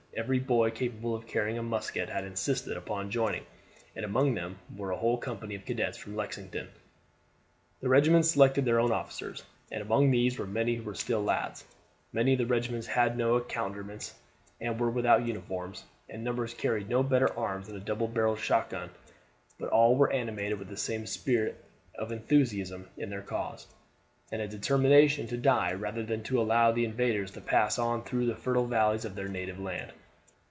Every 0.13 0.39
boy 0.39 0.71
capable 0.71 1.15
of 1.15 1.25
carrying 1.25 1.57
a 1.57 1.63
musket 1.63 2.09
had 2.09 2.25
insisted 2.25 2.75
upon 2.75 3.11
joining, 3.11 3.45
and 3.95 4.03
among 4.03 4.33
them 4.35 4.59
were 4.75 4.91
a 4.91 4.97
whole 4.97 5.17
company 5.17 5.55
of 5.55 5.63
cadets 5.63 5.97
from 5.97 6.17
Lexington. 6.17 6.67
The 7.79 7.87
regiments 7.87 8.31
selected 8.31 8.65
their 8.65 8.81
own 8.81 8.91
officers, 8.91 9.43
and 9.71 9.81
among 9.81 10.11
these 10.11 10.37
were 10.37 10.45
many 10.45 10.75
who 10.75 10.83
were 10.83 10.95
still 10.95 11.23
lads. 11.23 11.63
Many 12.11 12.33
of 12.33 12.39
the 12.39 12.45
regiments 12.45 12.87
had 12.87 13.15
no 13.17 13.35
accouterments, 13.37 14.13
and 14.59 14.77
were 14.77 14.89
without 14.91 15.25
uniforms, 15.25 15.85
and 16.09 16.25
numbers 16.25 16.53
carried 16.53 16.89
no 16.89 17.03
better 17.03 17.33
arms 17.39 17.67
than 17.67 17.77
a 17.77 17.79
double 17.79 18.09
barreled 18.09 18.39
shot 18.39 18.69
gun; 18.69 18.89
but 19.57 19.69
all 19.69 19.95
were 19.95 20.11
animated 20.11 20.59
with 20.59 20.67
the 20.67 20.75
same 20.77 21.05
spirit 21.07 21.63
of 21.95 22.11
enthusiasm 22.11 22.89
in 22.97 23.09
their 23.09 23.21
cause, 23.23 23.65
and 24.29 24.41
a 24.41 24.47
determination 24.47 25.25
to 25.27 25.37
die 25.37 25.71
rather 25.71 26.03
than 26.03 26.21
to 26.23 26.39
allow 26.41 26.69
the 26.69 26.83
invaders 26.85 27.31
to 27.31 27.39
pass 27.41 27.79
on 27.79 28.03
through 28.03 28.25
the 28.25 28.35
fertile 28.35 28.67
valleys 28.67 29.05
of 29.05 29.15
their 29.15 29.29
native 29.29 29.57
land. 29.57 29.93